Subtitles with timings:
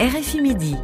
[0.00, 0.74] RFI Midi.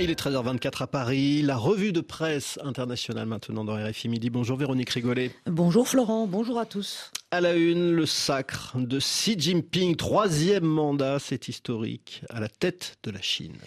[0.00, 4.30] Il est 13h24 à Paris, la revue de presse internationale maintenant dans RFI Midi.
[4.30, 5.30] Bonjour Véronique Rigolet.
[5.44, 7.12] Bonjour Florent, bonjour à tous.
[7.30, 12.96] À la une, le sacre de Xi Jinping, troisième mandat, c'est historique, à la tête
[13.02, 13.58] de la Chine.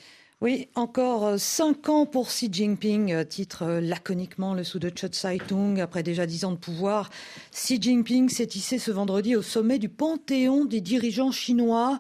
[0.44, 5.80] Oui, encore euh, cinq ans pour Xi Jinping, euh, titre euh, laconiquement le Süddeutsche Zeitung.
[5.80, 7.12] Après déjà dix ans de pouvoir,
[7.52, 12.00] Xi Jinping s'est hissé ce vendredi au sommet du panthéon des dirigeants chinois,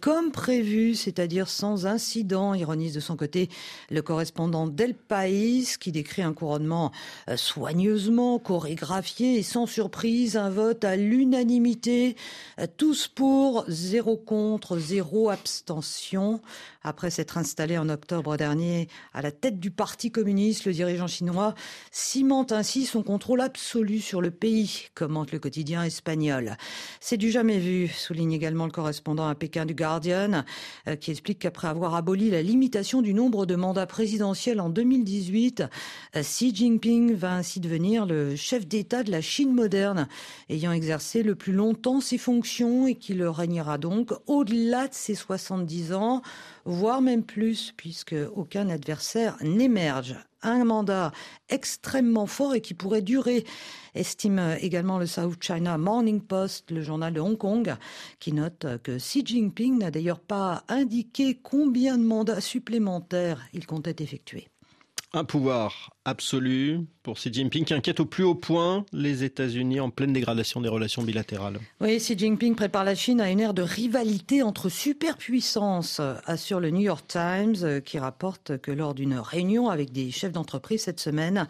[0.00, 3.50] comme prévu, c'est-à-dire sans incident, ironise de son côté
[3.90, 6.90] le correspondant d'El País, qui décrit un couronnement
[7.36, 12.16] soigneusement chorégraphié et sans surprise, un vote à l'unanimité,
[12.78, 16.40] tous pour, zéro contre, zéro abstention.
[16.82, 21.54] Après s'être installé en octobre dernier à la tête du Parti communiste, le dirigeant chinois
[21.90, 26.56] cimente ainsi son contrôle absolu sur le pays, commente le quotidien espagnol.
[27.00, 30.44] C'est du jamais vu, souligne également le correspondant à Pékin du Guardian,
[30.88, 35.64] euh, qui explique qu'après avoir aboli la limitation du nombre de mandats présidentiels en 2018,
[36.16, 40.08] euh, Xi Jinping va ainsi devenir le chef d'État de la Chine moderne,
[40.48, 45.14] ayant exercé le plus longtemps ses fonctions et qui le régnera donc au-delà de ses
[45.14, 46.22] 70 ans
[46.64, 50.16] voire même plus, puisque aucun adversaire n'émerge.
[50.42, 51.10] Un mandat
[51.48, 53.44] extrêmement fort et qui pourrait durer,
[53.94, 57.74] estime également le South China Morning Post, le journal de Hong Kong,
[58.18, 64.02] qui note que Xi Jinping n'a d'ailleurs pas indiqué combien de mandats supplémentaires il comptait
[64.02, 64.48] effectuer.
[65.16, 69.90] Un pouvoir absolu pour Xi Jinping qui inquiète au plus haut point les États-Unis en
[69.90, 71.60] pleine dégradation des relations bilatérales.
[71.80, 76.70] Oui, Xi Jinping prépare la Chine à une ère de rivalité entre superpuissances, assure le
[76.70, 81.46] New York Times, qui rapporte que lors d'une réunion avec des chefs d'entreprise cette semaine,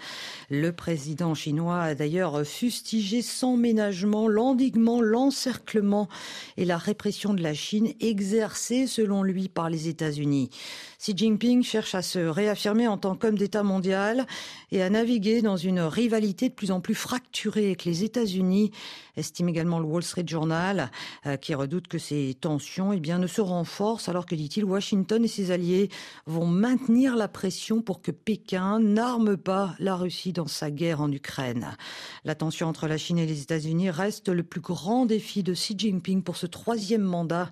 [0.51, 6.09] le président chinois a d'ailleurs fustigé sans ménagement l'endiguement, l'encerclement
[6.57, 10.51] et la répression de la Chine exercée, selon lui, par les États-Unis.
[10.99, 14.27] Xi Jinping cherche à se réaffirmer en tant qu'homme d'État mondial
[14.75, 18.73] et à naviguer dans une rivalité de plus en plus fracturée avec les États-Unis,
[19.17, 20.91] estime également le Wall Street Journal,
[21.27, 25.25] euh, qui redoute que ces tensions eh bien, ne se renforcent alors que, dit-il, Washington
[25.25, 25.91] et ses alliés
[26.27, 31.13] vont maintenir la pression pour que Pékin n'arme pas la Russie dans sa guerre en
[31.13, 31.77] Ukraine.
[32.25, 35.77] La tension entre la Chine et les États-Unis reste le plus grand défi de Xi
[35.79, 37.49] Jinping pour ce troisième mandat,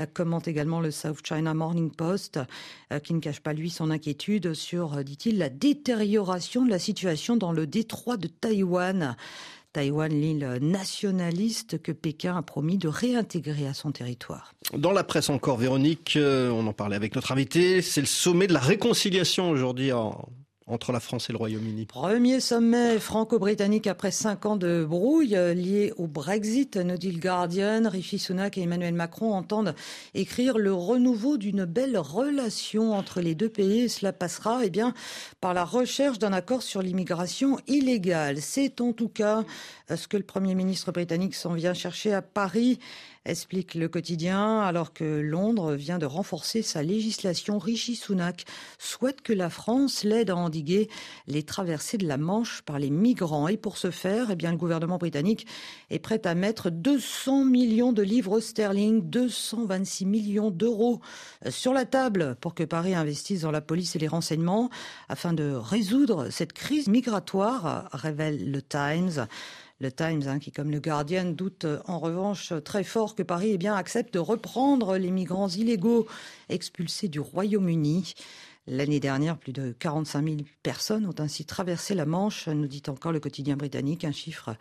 [0.00, 2.40] euh, commente également le South China Morning Post,
[2.92, 7.36] euh, qui ne cache pas lui son inquiétude sur, dit-il, la détérioration de la situation
[7.36, 9.16] dans le détroit de Taïwan.
[9.72, 14.52] Taïwan, l'île nationaliste que Pékin a promis de réintégrer à son territoire.
[14.76, 18.46] Dans la presse encore, Véronique, euh, on en parlait avec notre invité, c'est le sommet
[18.46, 20.28] de la réconciliation aujourd'hui en,
[20.66, 21.86] entre la France et le Royaume-Uni.
[21.86, 26.76] Premier sommet franco-britannique après cinq ans de brouille lié au Brexit.
[26.76, 29.74] No Deal Guardian, Rishi Sunak et Emmanuel Macron entendent
[30.14, 33.88] écrire le renouveau d'une belle relation entre les deux pays.
[33.88, 34.94] cela passera eh bien,
[35.40, 38.40] par la recherche d'un accord sur l'immigration illégale.
[38.40, 39.44] C'est en tout cas
[39.94, 42.78] ce que le Premier ministre britannique s'en vient chercher à Paris
[43.24, 47.58] explique le quotidien, alors que Londres vient de renforcer sa législation.
[47.58, 48.44] Rishi Sunak
[48.78, 50.88] souhaite que la France l'aide à endiguer
[51.26, 53.48] les traversées de la Manche par les migrants.
[53.48, 55.46] Et pour ce faire, eh bien, le gouvernement britannique
[55.90, 61.00] est prêt à mettre 200 millions de livres sterling, 226 millions d'euros
[61.48, 64.70] sur la table pour que Paris investisse dans la police et les renseignements
[65.08, 69.26] afin de résoudre cette crise migratoire, révèle le Times.
[69.82, 73.50] Le Times, hein, qui comme le Guardian doute euh, en revanche très fort que Paris
[73.54, 76.06] eh bien, accepte de reprendre les migrants illégaux
[76.48, 78.14] expulsés du Royaume-Uni.
[78.68, 83.10] L'année dernière, plus de 45 000 personnes ont ainsi traversé la Manche, nous dit encore
[83.10, 84.54] le quotidien britannique, un chiffre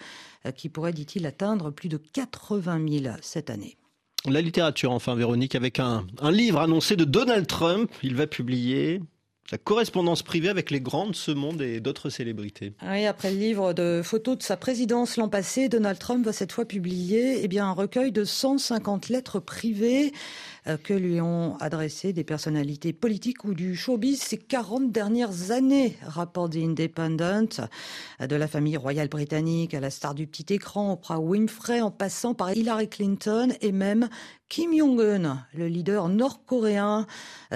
[0.47, 3.77] euh, qui pourrait, dit-il, atteindre plus de 80 000 cette année.
[4.25, 7.91] La littérature, enfin, Véronique, avec un, un livre annoncé de Donald Trump.
[8.01, 9.01] Il va publier
[9.49, 12.73] sa correspondance privée avec les grands de ce monde et d'autres célébrités.
[12.87, 16.51] Oui, après le livre de photos de sa présidence l'an passé, Donald Trump va cette
[16.51, 20.13] fois publier eh bien, un recueil de 150 lettres privées
[20.83, 26.53] que lui ont adressées des personnalités politiques ou du showbiz ces 40 dernières années, rapporte
[26.53, 27.61] The Independent,
[28.19, 32.33] de la famille royale britannique à la star du petit écran, Oprah Winfrey, en passant
[32.33, 34.07] par Hillary Clinton et même
[34.49, 37.07] Kim Jong-un, le leader nord-coréen,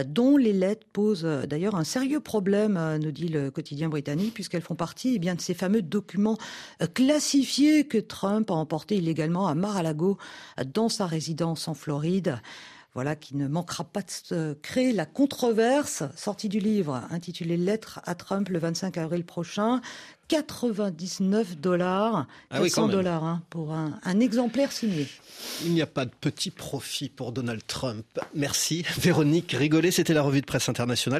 [0.05, 4.75] dont les lettres posent d'ailleurs un sérieux problème, nous dit le quotidien britannique, puisqu'elles font
[4.75, 6.37] partie eh bien, de ces fameux documents
[6.93, 10.17] classifiés que Trump a emportés illégalement à Mar-a-Lago
[10.73, 12.39] dans sa résidence en Floride.
[12.95, 14.01] Voilà, qui ne manquera pas
[14.31, 16.03] de créer la controverse.
[16.15, 19.81] Sortie du livre intitulé Lettre à Trump le 25 avril prochain.
[20.27, 25.07] 99 dollars, 400 ah dollars hein, pour un, un exemplaire signé.
[25.63, 28.05] Il n'y a pas de petit profit pour Donald Trump.
[28.33, 28.83] Merci.
[28.97, 31.13] Véronique Rigolet, c'était la revue de presse internationale.